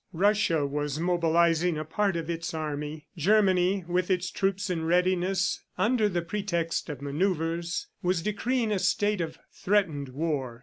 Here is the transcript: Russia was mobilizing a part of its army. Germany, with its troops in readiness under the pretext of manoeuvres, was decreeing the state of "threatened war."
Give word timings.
Russia 0.13 0.65
was 0.65 0.99
mobilizing 0.99 1.77
a 1.77 1.85
part 1.85 2.15
of 2.15 2.27
its 2.27 2.55
army. 2.55 3.05
Germany, 3.15 3.85
with 3.87 4.09
its 4.09 4.31
troops 4.31 4.67
in 4.67 4.83
readiness 4.83 5.61
under 5.77 6.09
the 6.09 6.23
pretext 6.23 6.89
of 6.89 7.03
manoeuvres, 7.03 7.85
was 8.01 8.23
decreeing 8.23 8.69
the 8.69 8.79
state 8.79 9.21
of 9.21 9.37
"threatened 9.53 10.09
war." 10.09 10.59